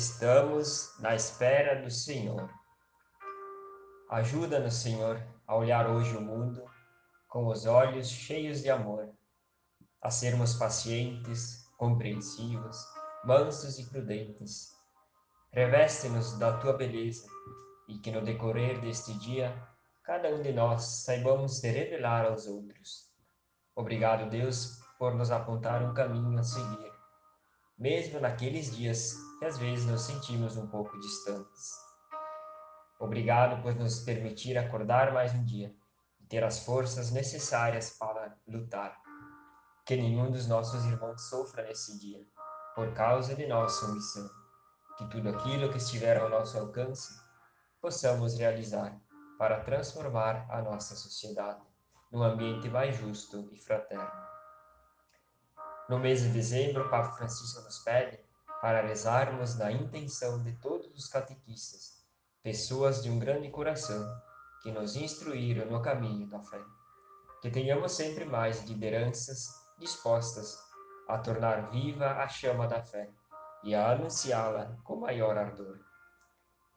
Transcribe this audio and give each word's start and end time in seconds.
Estamos 0.00 0.94
na 0.98 1.14
espera 1.14 1.82
do 1.82 1.90
Senhor. 1.90 2.48
Ajuda-nos, 4.08 4.72
Senhor, 4.76 5.22
a 5.46 5.54
olhar 5.54 5.90
hoje 5.90 6.16
o 6.16 6.22
mundo 6.22 6.64
com 7.28 7.48
os 7.48 7.66
olhos 7.66 8.08
cheios 8.08 8.62
de 8.62 8.70
amor, 8.70 9.10
a 10.00 10.10
sermos 10.10 10.54
pacientes, 10.54 11.68
compreensivos, 11.76 12.78
mansos 13.26 13.78
e 13.78 13.90
prudentes. 13.90 14.70
Reveste-nos 15.52 16.38
da 16.38 16.56
tua 16.56 16.72
beleza 16.72 17.28
e 17.86 17.98
que 17.98 18.10
no 18.10 18.22
decorrer 18.22 18.80
deste 18.80 19.12
dia 19.18 19.54
cada 20.02 20.30
um 20.30 20.40
de 20.40 20.50
nós 20.50 20.82
saibamos 21.04 21.58
se 21.58 21.70
revelar 21.70 22.24
aos 22.24 22.46
outros. 22.46 23.12
Obrigado, 23.76 24.30
Deus, 24.30 24.80
por 24.98 25.14
nos 25.14 25.30
apontar 25.30 25.82
um 25.82 25.92
caminho 25.92 26.38
a 26.38 26.42
seguir, 26.42 26.89
mesmo 27.80 28.20
naqueles 28.20 28.76
dias 28.76 29.14
que 29.38 29.46
às 29.46 29.56
vezes 29.56 29.86
nos 29.86 30.02
sentimos 30.02 30.54
um 30.58 30.66
pouco 30.66 31.00
distantes. 31.00 31.72
Obrigado 32.98 33.62
por 33.62 33.74
nos 33.74 34.00
permitir 34.00 34.58
acordar 34.58 35.14
mais 35.14 35.32
um 35.32 35.42
dia 35.42 35.74
e 36.20 36.26
ter 36.26 36.44
as 36.44 36.62
forças 36.62 37.10
necessárias 37.10 37.96
para 37.98 38.36
lutar. 38.46 39.00
Que 39.86 39.96
nenhum 39.96 40.30
dos 40.30 40.46
nossos 40.46 40.84
irmãos 40.84 41.22
sofra 41.30 41.62
nesse 41.62 41.98
dia, 41.98 42.22
por 42.74 42.92
causa 42.92 43.34
de 43.34 43.46
nossa 43.46 43.86
omissão. 43.86 44.28
Que 44.98 45.08
tudo 45.08 45.30
aquilo 45.30 45.70
que 45.70 45.78
estiver 45.78 46.20
ao 46.20 46.28
nosso 46.28 46.58
alcance 46.58 47.18
possamos 47.80 48.36
realizar 48.36 49.00
para 49.38 49.60
transformar 49.60 50.46
a 50.50 50.60
nossa 50.60 50.94
sociedade 50.94 51.62
num 52.12 52.22
ambiente 52.22 52.68
mais 52.68 52.94
justo 52.96 53.48
e 53.52 53.58
fraterno. 53.58 54.39
No 55.90 55.98
mês 55.98 56.22
de 56.22 56.28
dezembro, 56.28 56.86
o 56.86 56.88
Papa 56.88 57.16
Francisco 57.16 57.62
nos 57.62 57.80
pede 57.80 58.16
para 58.62 58.80
rezarmos 58.80 59.58
na 59.58 59.72
intenção 59.72 60.40
de 60.40 60.52
todos 60.52 60.86
os 60.94 61.08
catequistas, 61.08 62.06
pessoas 62.44 63.02
de 63.02 63.10
um 63.10 63.18
grande 63.18 63.50
coração 63.50 64.06
que 64.62 64.70
nos 64.70 64.94
instruíram 64.94 65.68
no 65.68 65.82
caminho 65.82 66.28
da 66.28 66.40
fé. 66.44 66.62
Que 67.42 67.50
tenhamos 67.50 67.90
sempre 67.90 68.24
mais 68.24 68.62
lideranças 68.68 69.48
dispostas 69.80 70.56
a 71.08 71.18
tornar 71.18 71.72
viva 71.72 72.06
a 72.06 72.28
chama 72.28 72.68
da 72.68 72.80
fé 72.80 73.10
e 73.64 73.74
a 73.74 73.90
anunciá-la 73.90 74.76
com 74.84 74.94
maior 74.94 75.36
ardor. 75.36 75.76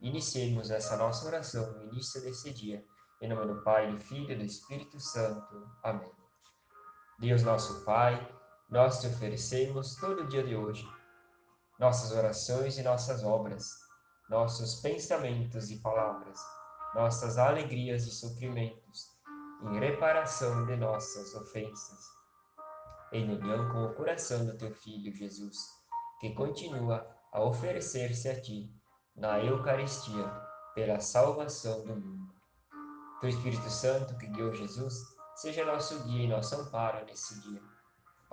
Iniciemos 0.02 0.72
essa 0.72 0.98
nossa 0.98 1.27
oração 1.27 1.72
no 1.73 1.83
início 1.83 2.20
desse 2.20 2.52
dia, 2.52 2.83
em 3.22 3.30
nome 3.30 3.45
do 3.45 3.61
Pai, 3.61 3.92
do 3.92 4.00
Filho 4.00 4.31
e 4.31 4.36
do 4.36 4.44
Espírito 4.44 5.00
Santo. 5.00 5.70
Amém. 5.83 6.11
Deus 7.20 7.44
nosso 7.44 7.86
Pai, 7.86 8.27
nós 8.74 9.00
te 9.00 9.06
oferecemos 9.06 9.95
todo 9.98 10.23
o 10.23 10.28
dia 10.28 10.44
de 10.44 10.56
hoje, 10.56 10.84
nossas 11.80 12.11
orações 12.11 12.76
e 12.76 12.82
nossas 12.82 13.23
obras, 13.23 13.70
nossos 14.32 14.82
pensamentos 14.82 15.70
e 15.70 15.78
palavras, 15.78 16.39
nossas 16.95 17.38
alegrias 17.38 18.08
e 18.08 18.10
sofrimentos, 18.10 19.12
em 19.62 19.80
reparação 19.80 20.66
de 20.66 20.76
nossas 20.76 21.36
ofensas, 21.36 22.00
em 23.12 23.30
união 23.30 23.72
com 23.72 23.86
o 23.86 23.94
coração 23.94 24.44
do 24.44 24.58
teu 24.58 24.73
Filho 24.73 25.14
Jesus, 25.14 25.56
que 26.20 26.33
continua 26.33 27.08
a 27.32 27.44
oferecer-se 27.44 28.28
a 28.28 28.42
ti 28.42 28.73
na 29.16 29.38
Eucaristia 29.39 30.28
pela 30.73 31.00
salvação 31.00 31.86
do 31.86 31.95
mundo. 31.95 32.33
O 33.22 33.28
Espírito 33.28 33.70
Santo 33.70 34.17
que 34.17 34.26
guiou 34.26 34.52
Jesus 34.52 34.95
seja 35.36 35.64
nosso 35.64 36.00
guia 36.06 36.23
e 36.23 36.28
nosso 36.28 36.56
amparo 36.56 37.06
nesse 37.06 37.39
dia, 37.42 37.73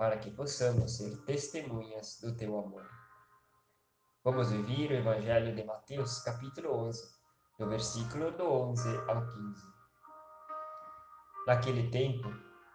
para 0.01 0.17
que 0.17 0.31
possamos 0.31 0.97
ser 0.97 1.15
testemunhas 1.25 2.19
do 2.23 2.35
teu 2.35 2.57
amor. 2.57 2.89
Vamos 4.23 4.51
ouvir 4.51 4.89
o 4.89 4.95
Evangelho 4.95 5.55
de 5.55 5.63
Mateus, 5.63 6.23
capítulo 6.23 6.87
11, 6.87 7.03
do 7.59 7.69
versículo 7.69 8.31
do 8.31 8.51
11 8.51 8.89
ao 9.07 9.27
15. 9.27 9.63
Naquele 11.45 11.91
tempo, 11.91 12.33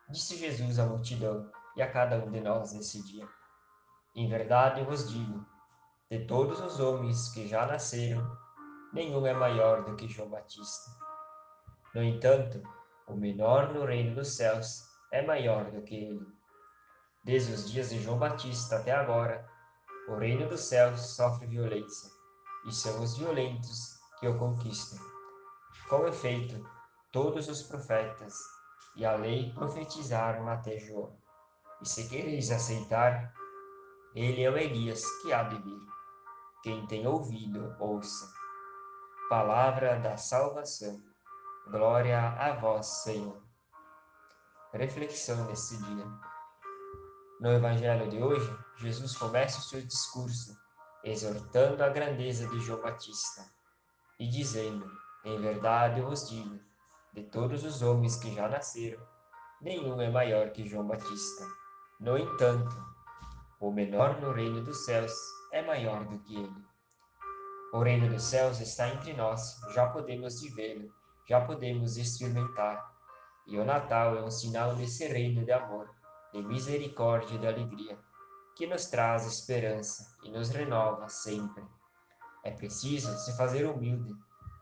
disse 0.08 0.36
Jesus 0.36 0.78
à 0.78 0.86
multidão 0.86 1.50
e 1.76 1.82
a 1.82 1.90
cada 1.90 2.16
um 2.24 2.30
de 2.30 2.40
nós 2.40 2.72
nesse 2.72 3.02
dia: 3.02 3.28
Em 4.14 4.28
verdade 4.28 4.84
vos 4.84 5.10
digo, 5.10 5.44
de 6.08 6.26
todos 6.26 6.60
os 6.60 6.78
homens 6.78 7.30
que 7.30 7.48
já 7.48 7.66
nasceram, 7.66 8.38
nenhum 8.92 9.26
é 9.26 9.34
maior 9.34 9.84
do 9.84 9.96
que 9.96 10.06
João 10.06 10.30
Batista. 10.30 10.92
No 11.92 12.04
entanto, 12.04 12.62
o 13.08 13.16
menor 13.16 13.74
no 13.74 13.84
reino 13.84 14.14
dos 14.14 14.28
céus 14.36 14.84
é 15.10 15.26
maior 15.26 15.72
do 15.72 15.82
que 15.82 15.96
ele. 15.96 16.35
Desde 17.26 17.52
os 17.54 17.68
dias 17.68 17.90
de 17.90 18.00
João 18.00 18.20
Batista 18.20 18.76
até 18.76 18.92
agora, 18.92 19.44
o 20.08 20.14
reino 20.14 20.48
dos 20.48 20.60
céus 20.60 21.00
sofre 21.00 21.44
violência, 21.48 22.08
e 22.64 22.72
são 22.72 23.02
os 23.02 23.18
violentos 23.18 23.98
que 24.20 24.28
o 24.28 24.38
conquistam. 24.38 25.04
Com 25.88 26.06
efeito, 26.06 26.64
todos 27.10 27.48
os 27.48 27.64
profetas 27.64 28.32
e 28.94 29.04
a 29.04 29.16
lei 29.16 29.52
profetizaram 29.54 30.48
até 30.48 30.78
João. 30.78 31.18
E 31.82 31.88
se 31.88 32.08
quereis 32.08 32.52
aceitar, 32.52 33.34
ele 34.14 34.44
é 34.44 34.48
o 34.48 34.56
Elias 34.56 35.04
que 35.22 35.32
há 35.32 35.42
de 35.42 35.60
vir. 35.60 35.80
Quem 36.62 36.86
tem 36.86 37.08
ouvido, 37.08 37.74
ouça. 37.80 38.32
Palavra 39.28 39.98
da 39.98 40.16
salvação. 40.16 41.02
Glória 41.72 42.20
a 42.20 42.52
vós, 42.52 42.86
Senhor. 42.86 43.42
Reflexão 44.72 45.44
nesse 45.46 45.76
dia. 45.82 46.35
No 47.38 47.52
Evangelho 47.52 48.08
de 48.08 48.22
hoje, 48.22 48.50
Jesus 48.78 49.14
começa 49.14 49.58
o 49.58 49.62
seu 49.62 49.82
discurso 49.82 50.56
exortando 51.04 51.84
a 51.84 51.90
grandeza 51.90 52.48
de 52.48 52.60
João 52.60 52.80
Batista 52.80 53.44
e 54.18 54.26
dizendo: 54.26 54.90
Em 55.22 55.38
verdade 55.38 56.00
eu 56.00 56.08
vos 56.08 56.30
digo, 56.30 56.58
de 57.12 57.24
todos 57.24 57.62
os 57.62 57.82
homens 57.82 58.16
que 58.16 58.34
já 58.34 58.48
nasceram, 58.48 59.06
nenhum 59.60 60.00
é 60.00 60.10
maior 60.10 60.48
que 60.50 60.66
João 60.66 60.86
Batista. 60.86 61.46
No 62.00 62.16
entanto, 62.16 62.74
o 63.60 63.70
menor 63.70 64.18
no 64.18 64.32
reino 64.32 64.64
dos 64.64 64.86
céus 64.86 65.12
é 65.52 65.60
maior 65.60 66.06
do 66.06 66.18
que 66.20 66.36
ele. 66.36 66.66
O 67.74 67.82
reino 67.82 68.08
dos 68.08 68.22
céus 68.22 68.60
está 68.60 68.88
entre 68.88 69.12
nós, 69.12 69.60
já 69.74 69.86
podemos 69.86 70.40
vivê-lo, 70.40 70.90
já 71.28 71.38
podemos 71.42 71.98
experimentar. 71.98 72.82
E 73.46 73.58
o 73.58 73.64
Natal 73.64 74.16
é 74.16 74.22
um 74.22 74.30
sinal 74.30 74.74
desse 74.74 75.06
reino 75.06 75.44
de 75.44 75.52
amor, 75.52 75.94
de 76.36 76.42
misericórdia 76.42 77.34
e 77.34 77.38
de 77.38 77.46
alegria, 77.46 77.98
que 78.54 78.66
nos 78.66 78.86
traz 78.86 79.26
esperança 79.26 80.14
e 80.22 80.30
nos 80.30 80.50
renova 80.50 81.08
sempre. 81.08 81.64
É 82.44 82.50
preciso 82.50 83.16
se 83.18 83.34
fazer 83.36 83.64
humilde 83.64 84.14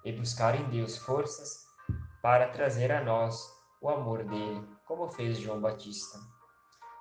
e 0.04 0.12
buscar 0.12 0.54
em 0.54 0.68
Deus 0.70 0.96
forças 0.96 1.64
para 2.22 2.48
trazer 2.48 2.92
a 2.92 3.02
nós 3.02 3.52
o 3.80 3.88
amor 3.88 4.24
dele, 4.24 4.64
como 4.86 5.10
fez 5.10 5.38
João 5.38 5.60
Batista. 5.60 6.18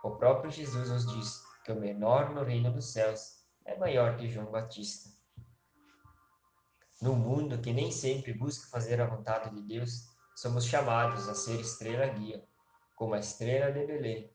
O 0.03 0.11
próprio 0.11 0.49
Jesus 0.49 0.89
nos 0.89 1.05
diz 1.05 1.43
que 1.63 1.71
o 1.71 1.79
menor 1.79 2.31
no 2.31 2.43
reino 2.43 2.71
dos 2.71 2.91
céus 2.91 3.43
é 3.65 3.77
maior 3.77 4.17
que 4.17 4.27
João 4.27 4.51
Batista. 4.51 5.09
No 6.99 7.15
mundo 7.15 7.59
que 7.59 7.71
nem 7.71 7.91
sempre 7.91 8.33
busca 8.33 8.69
fazer 8.69 8.99
a 8.99 9.05
vontade 9.05 9.53
de 9.53 9.61
Deus, 9.61 10.09
somos 10.35 10.65
chamados 10.65 11.29
a 11.29 11.35
ser 11.35 11.59
estrela 11.59 12.07
guia, 12.07 12.43
como 12.95 13.13
a 13.13 13.19
estrela 13.19 13.71
de 13.71 13.85
Belém, 13.85 14.33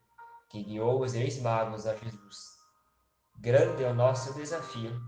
que 0.49 0.63
guiou 0.63 1.03
os 1.03 1.13
reis 1.13 1.41
magos 1.41 1.87
a 1.87 1.95
Jesus. 1.95 2.59
Grande 3.39 3.85
é 3.85 3.91
o 3.91 3.95
nosso 3.95 4.35
desafio 4.35 5.01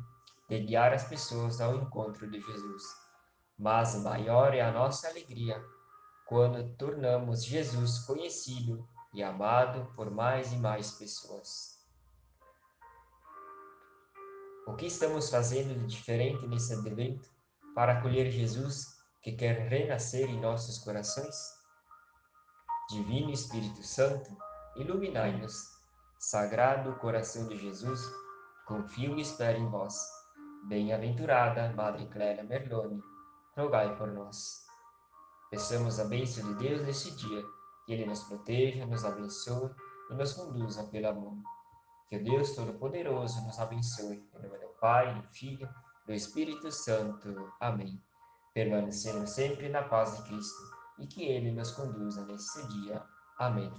de 0.48 0.60
guiar 0.60 0.92
as 0.92 1.04
pessoas 1.04 1.60
ao 1.60 1.76
encontro 1.76 2.30
de 2.30 2.40
Jesus, 2.40 2.82
mas 3.58 3.94
maior 4.02 4.54
é 4.54 4.60
a 4.60 4.72
nossa 4.72 5.08
alegria 5.08 5.62
quando 6.26 6.76
tornamos 6.76 7.44
Jesus 7.44 8.00
conhecido 8.00 8.86
e 9.12 9.22
amado 9.22 9.92
por 9.96 10.10
mais 10.10 10.52
e 10.52 10.56
mais 10.56 10.92
pessoas. 10.92 11.80
O 14.66 14.76
que 14.76 14.86
estamos 14.86 15.28
fazendo 15.30 15.76
de 15.76 15.86
diferente 15.86 16.46
nesse 16.46 16.72
advento 16.72 17.28
para 17.74 17.94
acolher 17.94 18.30
Jesus 18.30 19.00
que 19.22 19.32
quer 19.32 19.68
renascer 19.68 20.28
em 20.30 20.40
nossos 20.40 20.78
corações? 20.78 21.34
Divino 22.88 23.32
Espírito 23.32 23.82
Santo, 23.82 24.36
iluminai-nos. 24.80 25.78
Sagrado 26.18 26.94
coração 26.96 27.46
de 27.48 27.56
Jesus, 27.56 28.00
confio 28.66 29.16
e 29.18 29.22
espero 29.22 29.58
em 29.58 29.68
vós. 29.68 29.98
Bem-aventurada 30.68 31.72
Madre 31.74 32.06
Clélia 32.08 32.44
Merlone, 32.44 33.02
rogai 33.56 33.96
por 33.96 34.08
nós. 34.08 34.66
Peçamos 35.50 35.98
a 35.98 36.04
bênção 36.04 36.46
de 36.46 36.54
Deus 36.54 36.82
neste 36.82 37.10
dia, 37.16 37.42
que 37.86 37.92
Ele 37.92 38.06
nos 38.06 38.22
proteja, 38.24 38.86
nos 38.86 39.04
abençoe 39.04 39.70
e 40.10 40.14
nos 40.14 40.32
conduza 40.32 40.84
pela 40.84 41.12
mão. 41.12 41.42
Que 42.08 42.16
o 42.16 42.24
Deus 42.24 42.54
Todo-Poderoso 42.54 43.40
nos 43.46 43.58
abençoe. 43.58 44.16
Em 44.34 44.42
nome 44.42 44.58
do 44.58 44.68
Pai, 44.80 45.14
do 45.14 45.22
Filho 45.28 45.68
do 46.06 46.12
Espírito 46.12 46.72
Santo. 46.72 47.52
Amém. 47.60 48.02
Permanecendo 48.52 49.26
sempre 49.26 49.68
na 49.68 49.82
paz 49.82 50.16
de 50.16 50.24
Cristo 50.24 50.60
e 50.98 51.06
que 51.06 51.24
Ele 51.24 51.52
nos 51.52 51.70
conduza 51.70 52.24
nesse 52.26 52.66
dia. 52.68 53.02
Amém. 53.38 53.72